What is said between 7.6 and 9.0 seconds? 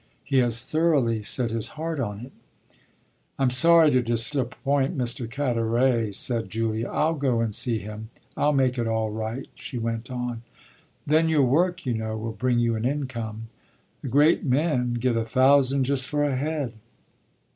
him. I'll make it